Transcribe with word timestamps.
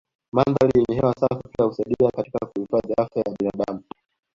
Mandhari 0.35 0.71
yenye 0.75 0.95
hewa 0.99 1.13
safi 1.13 1.43
pia 1.51 1.65
husaidia 1.65 2.09
katika 2.11 2.45
kuhifadhi 2.45 2.93
afya 2.97 3.23
ya 3.25 3.35
binadamu 3.39 3.83